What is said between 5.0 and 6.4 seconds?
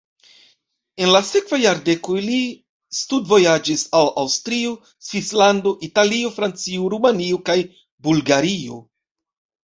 Svislando, Italio,